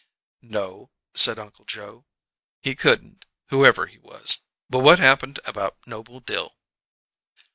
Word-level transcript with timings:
"No," 0.41 0.89
said 1.13 1.37
Uncle 1.37 1.63
Joe. 1.63 2.07
"He 2.59 2.73
couldn't, 2.73 3.27
whoever 3.49 3.85
he 3.85 3.99
was. 3.99 4.39
But 4.67 4.79
what 4.79 4.97
happened 4.97 5.39
about 5.45 5.77
Noble 5.85 6.19
Dill?" 6.21 6.55